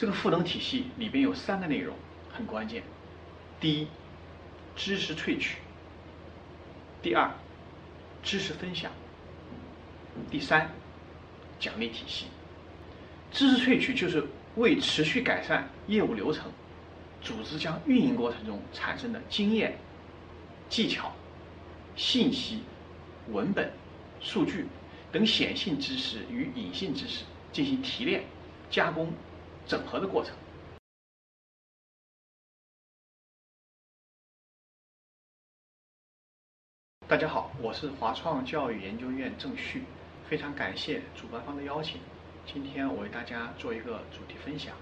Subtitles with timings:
[0.00, 1.94] 这个赋能体系里边有三个内容
[2.32, 2.82] 很关键：
[3.60, 3.86] 第一，
[4.74, 5.58] 知识萃取；
[7.02, 7.30] 第二，
[8.22, 8.90] 知识分享；
[10.30, 10.70] 第三，
[11.58, 12.24] 奖励体系。
[13.30, 14.26] 知识萃取就是
[14.56, 16.50] 为持续改善业务流程、
[17.20, 19.76] 组织将运营过程中产生的经验、
[20.70, 21.12] 技巧、
[21.94, 22.62] 信息、
[23.28, 23.70] 文本、
[24.18, 24.64] 数据
[25.12, 28.24] 等显性知识与隐性知识进行提炼、
[28.70, 29.12] 加工、
[29.70, 30.34] 整合的过程。
[37.06, 39.84] 大家好，我是华创教育研究院郑旭，
[40.28, 42.00] 非常感谢主办方的邀请。
[42.44, 44.74] 今天我为大家做一个主题分享。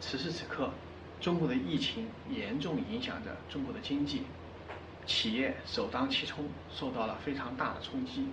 [0.00, 0.70] 此时此刻，
[1.18, 4.26] 中国的疫情严重影响着中国的经济，
[5.06, 8.28] 企业首当其冲受到了非常大的冲击，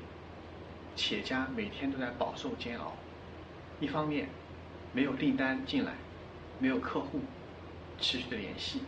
[0.97, 2.91] 企业家每天都在饱受煎熬。
[3.79, 4.27] 一方面，
[4.93, 5.91] 没有订单进来，
[6.59, 7.19] 没有客户
[7.99, 8.79] 持续的联系；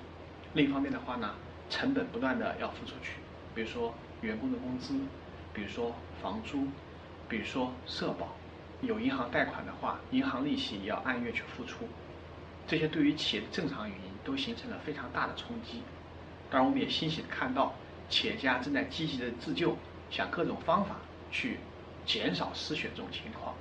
[0.53, 1.35] 另一方面的话呢，
[1.69, 3.11] 成本不断的要付出去，
[3.53, 3.93] 比如说。
[4.21, 4.97] 员工的工资，
[5.53, 6.65] 比如说房租，
[7.27, 8.33] 比如说社保，
[8.81, 11.87] 有银行贷款的话，银行利息也要按月去付出，
[12.65, 15.83] 这些对于企业的正常运营都形成了非常大的冲击。
[16.49, 17.75] 当然，我们也欣喜的看到，
[18.09, 19.77] 企业家正在积极的自救，
[20.09, 20.95] 想各种方法
[21.29, 21.59] 去
[22.05, 23.53] 减少失血这种情况。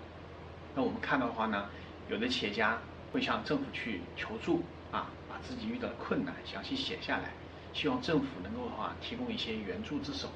[0.74, 1.68] 那我们看到的话呢，
[2.08, 2.78] 有的企业家
[3.12, 7.30] 会向政府去求助，啊，把自己遇到的困难详细写下来，
[7.72, 10.28] 希望政府能够的话提供一些援助之手。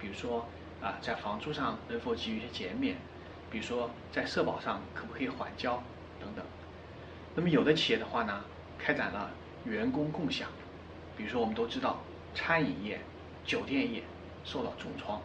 [0.00, 0.46] 比如说
[0.80, 2.96] 啊，在房租上能否给予一些减免？
[3.50, 5.82] 比如说在社保上可不可以缓交
[6.18, 6.44] 等等？
[7.34, 8.42] 那么有的企业的话呢，
[8.78, 9.30] 开展了
[9.64, 10.48] 员工共享。
[11.16, 12.02] 比如说我们都知道，
[12.34, 13.00] 餐饮业、
[13.44, 14.02] 酒店业
[14.44, 15.20] 受到重创，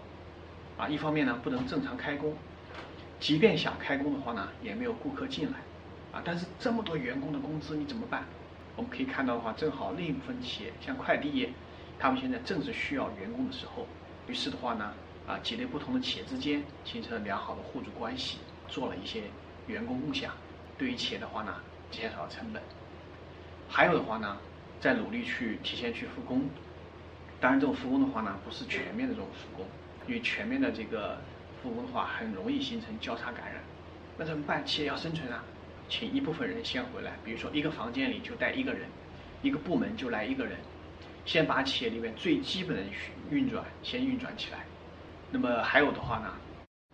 [0.78, 2.36] 啊，一方面呢不能正常开工，
[3.20, 5.58] 即便想开工的话呢，也没有顾客进来，
[6.24, 8.26] 但是这么多员工的工资你怎么办？
[8.76, 11.50] 我们可以看到的话，正好另一部分企业像快递业，
[11.98, 13.88] 他们现在正是需要员工的时候。
[14.28, 14.94] 于是的话呢，
[15.26, 19.24] 啊，几类不同的企业之间形成了良好的互助关系，做了一些
[19.68, 20.34] 员工共享，
[20.78, 21.56] 对于企业的话呢，
[21.90, 22.62] 减少了成本。
[23.70, 24.38] 还有的话呢，
[24.80, 26.48] 在努力去提前去复工。
[27.40, 29.66] 当然，这种复工的话呢，不是全面的这种复工，
[30.08, 31.18] 因为全面的这个
[31.62, 33.64] 复工的话，很容易形成交叉感染。
[34.18, 34.66] 那怎么办？
[34.66, 35.44] 企业要生存啊，
[35.90, 38.88] 请一部分人先回来，比如说一个房间里就带一个人，
[39.42, 40.58] 一个部门就来一个人。
[41.26, 42.84] 先把企业里面最基本的
[43.30, 44.60] 运转先运转起来，
[45.30, 46.34] 那么还有的话呢，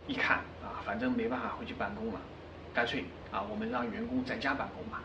[0.08, 2.20] 一看啊，反正没办法回去办公了，
[2.74, 5.04] 干脆啊，我们让员工在家办公吧，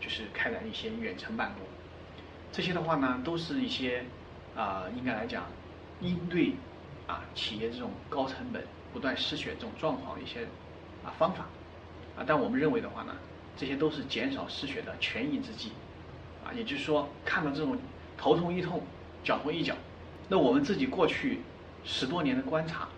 [0.00, 1.62] 就是开展一些远程办公，
[2.50, 4.04] 这些的话呢，都是一些
[4.56, 5.44] 啊，应该来讲，
[6.00, 6.52] 应对
[7.06, 10.42] 啊企业这种高成本、不断失血这种状况的一些
[11.04, 11.46] 啊方法，
[12.26, 13.12] 但我们认为的话呢，
[13.56, 15.72] 这些都是减少失血的权宜之计，
[16.44, 17.78] 啊，也就是说看到这种。
[18.20, 18.82] 头痛一痛，
[19.22, 19.76] 脚痛一脚。
[20.28, 21.38] 那我们自己过去
[21.84, 22.88] 十多年的观察，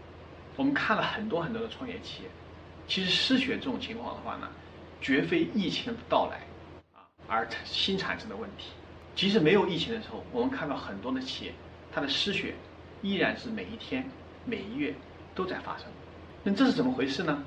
[0.56, 2.30] 我们看了很多很多的创业企业，
[2.88, 4.48] 其实失血这种情况的话呢，
[4.98, 6.40] 绝非疫情的到来
[6.94, 8.70] 啊而新产生的问题。
[9.14, 11.52] 即使没有疫情的时候，我们看到很多的企业，
[11.92, 12.54] 它的失血
[13.02, 14.08] 依然是每一天、
[14.46, 14.94] 每一月
[15.34, 15.86] 都在发生。
[16.42, 17.44] 那这是怎么回事呢？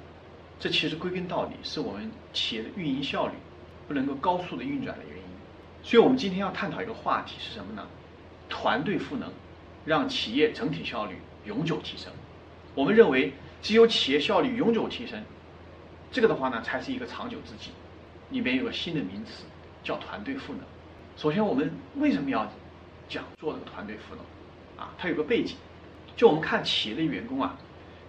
[0.60, 3.34] 这其实归根到底是我们企业的运营效率
[3.88, 5.24] 不能够高速的运转的原因。
[5.84, 7.86] 所以我们今天要探讨一个话题是什么呢？
[8.48, 9.30] 团队赋能，
[9.86, 12.12] 让企业整体效率永久提升。
[12.76, 15.22] 我们认为，只有企业效率永久提升，
[16.12, 17.72] 这个的话呢，才是一个长久之计。
[18.30, 19.44] 里边有个新的名词，
[19.84, 20.62] 叫团队赋能。
[21.18, 22.50] 首先，我们为什么要
[23.10, 24.84] 讲做这个团队赋能？
[24.84, 25.58] 啊，它有个背景。
[26.16, 27.58] 就我们看企业的员工啊，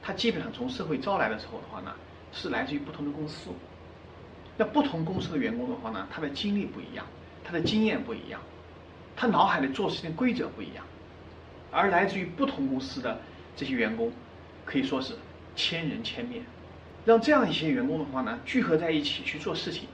[0.03, 1.95] 他基本上从社会招来的时候的话呢，
[2.35, 3.51] 是来自于不同的公司。
[4.59, 7.07] 那不同公司的员工的话呢，他的经历不一样。
[7.47, 8.41] 他的经验不一样，
[9.15, 10.83] 他脑海里做事情规则不一样，
[11.71, 13.21] 而来自于不同公司的
[13.55, 14.11] 这些员工，
[14.65, 15.15] 可以说是
[15.55, 16.43] 千人千面，
[17.05, 19.87] 让这样一些员工的话呢聚合在一起去做事情，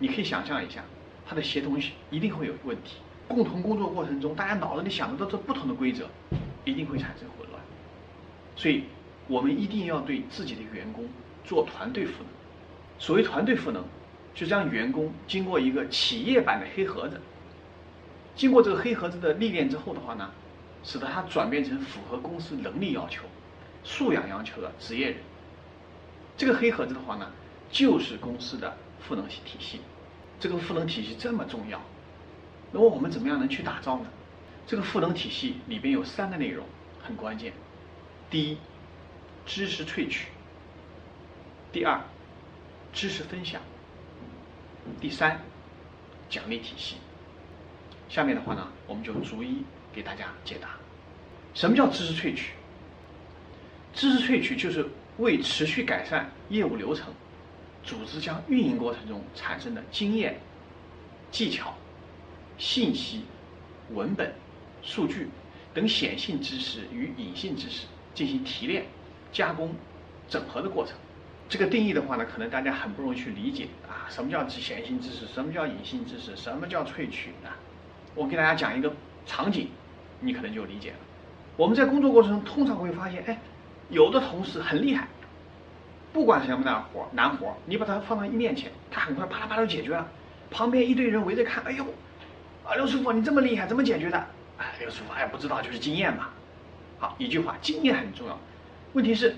[0.00, 0.84] 你可以想象一下，
[1.24, 2.96] 他的协同性一定会有问题。
[3.28, 6.08] 共同工作过程中，大家脑子里想的都是不同的规则，
[6.64, 7.62] 一定会产生混乱。
[8.56, 8.82] 所以，
[9.28, 11.06] 我们一定要对自己的员工
[11.48, 12.26] 做团队赋能。
[13.00, 13.82] 所谓团队赋能。
[14.34, 17.20] 就是让员工经过一个企业版的黑盒子，
[18.36, 20.30] 经过这个黑盒子的历练之后的话呢，
[20.84, 23.24] 使得他转变成符合公司能力要求、
[23.82, 25.16] 素养要求的职业人。
[26.36, 27.28] 这个黑盒子的话呢，
[27.68, 29.80] 就是公司的赋能体系。
[30.38, 31.82] 这个赋能体系这么重要，
[32.70, 34.06] 那么我们怎么样能去打造呢？
[34.68, 36.64] 这个赋能体系里边有三个内容
[37.02, 37.52] 很关键：
[38.30, 38.58] 第一，
[39.44, 40.28] 知识萃取；
[41.78, 42.00] 第二，
[42.92, 43.62] 知识分享。
[45.00, 45.40] 第三，
[46.28, 46.96] 奖励体系。
[48.08, 50.70] 下面的话呢，我们就逐一给大家解答。
[51.54, 52.54] 什么叫知识萃取？
[53.94, 54.88] 知识萃取就是
[55.18, 57.14] 为持续改善业务流程、
[57.84, 60.40] 组织将运营过程中产生的经验、
[61.30, 61.72] 技巧、
[62.58, 63.22] 信息、
[63.90, 64.34] 文本、
[64.82, 65.28] 数据
[65.72, 68.84] 等显性知识与隐性知识进行提炼、
[69.30, 69.72] 加工、
[70.28, 70.96] 整合的过程。
[71.48, 75.26] 这个定义的话呢，可能大家很不容易去理解啊，什么叫显性知识？
[75.26, 76.36] 什么叫隐性知识？
[76.36, 77.56] 什么叫萃取啊？
[78.14, 78.92] 我给大家讲一个
[79.24, 79.70] 场景，
[80.20, 80.96] 你可能就理解了。
[81.56, 83.38] 我们在工作过程中通常会发现，哎，
[83.88, 85.08] 有的同事很厉害，
[86.12, 90.06] 不管什么难活难活，你把它放到一面前，他很快啪啦啪啦解决了。
[90.50, 91.82] 旁边一堆人围着看，哎呦，
[92.62, 94.22] 啊刘师傅你这么厉害，怎么解决的？
[94.58, 96.28] 哎，刘师傅哎不知道，就是经验嘛。
[96.98, 98.38] 好，一句话，经验很重要。
[98.92, 99.34] 问题是。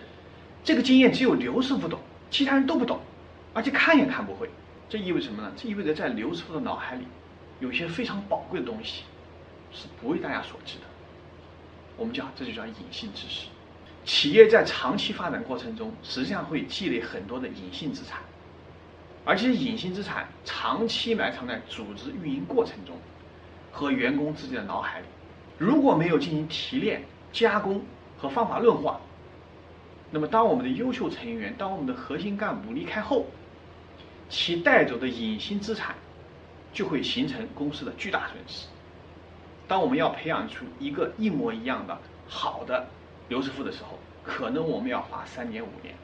[0.62, 1.99] 这个经验只有刘师傅懂，
[2.31, 3.01] 其他人都不懂，
[3.55, 4.49] 而且看也看不会。
[4.89, 5.53] 这意味着什么呢？
[5.57, 7.07] 这意味着在刘师傅的脑海里，
[7.61, 9.05] 有些非常宝贵的东西
[9.73, 10.85] 是不为大家所知的。
[11.97, 13.47] 我们讲这就叫隐性知识。
[14.05, 18.19] 企业在长期发展过程中，实际上会积累很多的隐性资产，
[19.25, 22.97] 而且隐性资产长期埋藏在组织运营过程中
[23.71, 25.07] 和员工自己的脑海里。
[25.59, 27.03] 如果没有进行提炼、
[27.33, 27.83] 加工
[28.19, 29.01] 和方法论化，
[30.12, 33.27] 那么，当我们的优秀成员，当我们的核心干部离开后，
[34.29, 35.95] 其带走的隐形资产
[36.73, 38.67] 就会形成公司的巨大损失。
[39.69, 41.97] 当我们要培养出一个一模一样的
[42.27, 42.89] 好的
[43.29, 45.95] 刘师傅的时候，可能我们要花三年五年，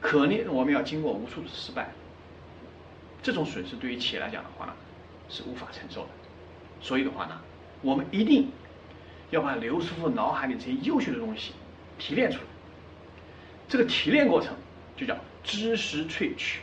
[0.00, 1.90] 可能我们要经过无数的失败。
[3.20, 4.72] 这种损失对于企业来讲的话呢，
[5.28, 6.08] 是无法承受的。
[6.80, 7.36] 所以的话呢，
[7.82, 8.48] 我们一定
[9.30, 11.54] 要把刘师傅脑海里这些优秀的东西
[11.98, 12.44] 提炼出来。
[13.68, 14.54] 这个提炼过程
[14.96, 16.60] 就叫知识萃取。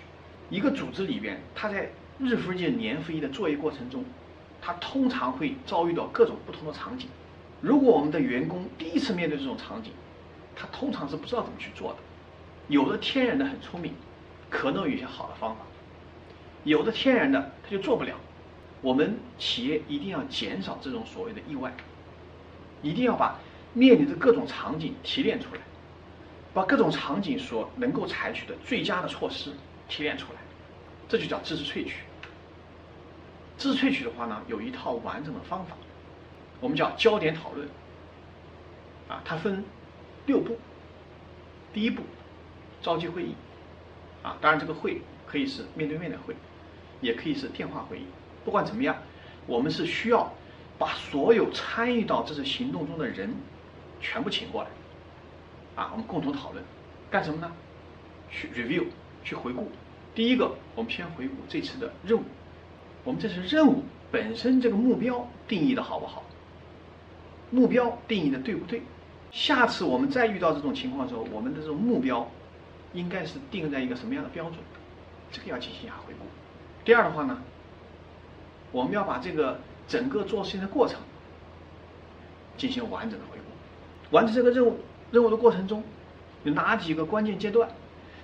[0.50, 4.04] 一个组织里边，它在日复一日、年复一日的作业过程中，
[4.62, 7.08] 它通常会遭遇到各种不同的场景。
[7.62, 9.92] 如果我们的员工第一次面对这种场景，
[10.56, 11.98] 他通常是不知道怎么去做的。
[12.68, 13.94] 有的天然的很聪明，
[14.50, 15.62] 可能有一些好的方法；
[16.64, 18.16] 有的天然的他就做不了。
[18.82, 21.74] 我们企业一定要减少这种所谓的意外，
[22.82, 23.40] 一定要把
[23.74, 25.62] 面临的各种场景提炼出来。
[26.56, 29.52] 把各种场景所能够采取的最佳的措施
[29.90, 30.40] 提炼出来，
[31.10, 31.98] 这就叫知识萃取。
[33.58, 35.76] 知识萃取的话呢，有一套完整的方法，
[36.62, 37.68] 我们叫焦点讨论。
[39.10, 39.66] 啊，它分
[40.26, 40.58] 六步。
[41.74, 42.04] 第一步，
[42.82, 43.36] 召集会议。
[44.24, 46.34] 啊，当然这个会可以是面对面的会，
[47.02, 48.06] 也可以是电话会议。
[48.46, 48.96] 不管怎么样，
[49.46, 50.34] 我们是需要
[50.80, 53.36] 把所有参与到这次行动中的人
[54.00, 54.70] 全部请过来。
[55.76, 56.64] 啊，我们共同讨论，
[57.12, 57.52] 干什么呢？
[58.30, 58.86] 去 review，
[59.24, 59.70] 去回顾。
[60.14, 62.24] 第一个，我们先回顾这次的任务。
[63.04, 66.24] 我们这次任务本身这个目标定义的好不好？
[67.52, 68.82] 目标定义的对不对？
[69.32, 72.30] 下次我们再遇到这种情况的时候，我们的这种目标
[72.94, 74.56] 应该是定在一个什么样的标准？
[75.32, 76.26] 这个要进行一下回顾。
[76.86, 77.42] 第二的话呢，
[78.72, 81.00] 我们要把这个整个做事情的过程
[82.58, 84.80] 进行完整的回顾，完成这个任务。
[85.12, 85.84] 任务的过程中，
[86.44, 87.70] 有哪几个关键阶段？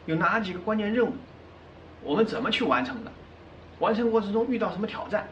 [0.06, 1.14] 有哪几个关键任务？
[2.04, 3.12] 我们怎么去完成的？
[3.80, 5.28] 完成过程中遇到什么挑战？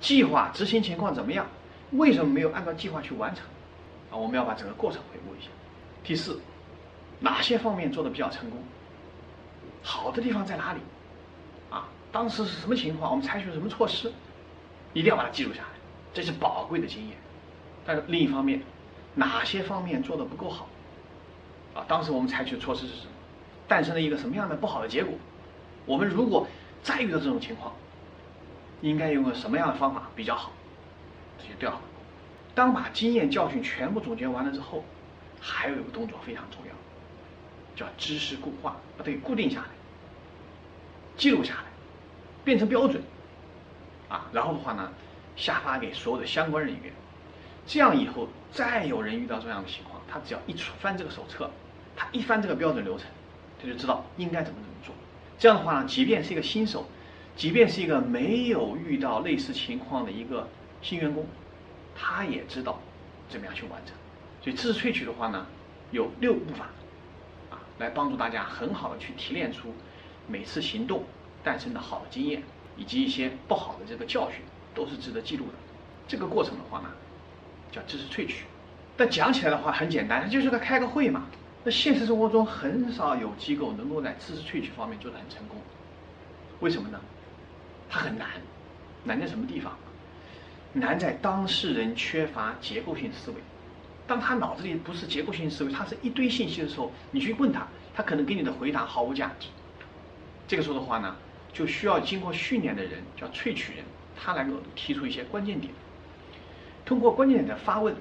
[0.00, 1.46] 计划执行情况怎么样？
[1.92, 3.44] 为什么没有按照计划去完成？
[4.10, 5.48] 啊，我们要把整个过程回顾一下。
[6.04, 6.40] 第四，
[7.18, 8.62] 哪些方面做的比较成功？
[9.82, 10.80] 好的地方在哪里？
[11.70, 13.10] 啊，当时是什么情况？
[13.10, 14.12] 我们采取了什么措施？
[14.92, 15.68] 一定要把它记录下来，
[16.12, 17.16] 这是宝贵的经验。
[17.86, 18.60] 但是另一方面，
[19.14, 20.68] 哪些方面做的不够好？
[21.74, 23.12] 啊，当时我们采取的措施是什么？
[23.68, 25.14] 诞生了一个什么样的不好的结果？
[25.86, 26.46] 我们如果
[26.82, 27.72] 再遇到这种情况，
[28.80, 30.50] 应该用个什么样的方法比较好？
[31.38, 31.80] 这些都要。
[32.54, 34.84] 当把经验教训全部总结完了之后，
[35.40, 36.72] 还有一个动作非常重要，
[37.76, 39.66] 叫知识固化，把它给固定下来，
[41.16, 41.64] 记录下来，
[42.44, 43.02] 变成标准。
[44.08, 44.90] 啊，然后的话呢，
[45.36, 46.92] 下发给所有的相关人员，
[47.64, 49.99] 这样以后再有人遇到这样的情况。
[50.10, 51.48] 他只要一翻这个手册，
[51.94, 53.06] 他一翻这个标准流程，
[53.60, 54.94] 他就知道应该怎么怎么做。
[55.38, 56.86] 这样的话呢，即便是一个新手，
[57.36, 60.48] 即便是一个没有遇到类似情况的一个
[60.82, 61.24] 新员工，
[61.94, 62.80] 他也知道
[63.28, 63.94] 怎么样去完成。
[64.42, 65.46] 所以知识萃取的话呢，
[65.92, 66.66] 有六步法，
[67.50, 69.72] 啊，来帮助大家很好的去提炼出
[70.26, 71.04] 每次行动
[71.44, 72.42] 诞生的好的经验，
[72.76, 74.40] 以及一些不好的这个教训，
[74.74, 75.52] 都是值得记录的。
[76.08, 76.90] 这个过程的话呢，
[77.70, 78.44] 叫知识萃取。
[79.00, 81.24] 但讲起来的话很简单，就是个开个会嘛。
[81.64, 85.56] 那现实生活中很少有机构能够在知识萃取方面做得很成功，
[86.60, 87.00] 为什么呢？
[87.88, 88.28] 它很难，
[89.02, 89.74] 难在什么地方？
[90.74, 93.38] 难在当事人缺乏结构性思维。
[94.06, 99.48] 当他脑子里不是结构性思维，他是一堆信息的时候，你去问他，他可能给你的回答毫无价值。
[100.46, 101.16] 这个时候的话呢，
[101.54, 105.72] 就需要经过训练的人，叫萃取人，他能够提出一些关键点，
[106.84, 107.96] 通过关键点的发问，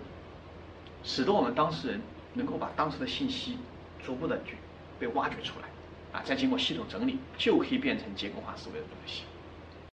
[1.03, 2.01] 使得我们当事人
[2.33, 3.57] 能够把当时的信息
[4.03, 4.55] 逐步的去
[4.99, 9.23] 被挖掘出来，啊，再经过系统整理，就可以变成结构化思维的东西。